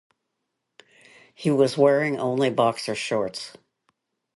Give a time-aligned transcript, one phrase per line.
[1.35, 3.55] He was wearing only boxer shorts.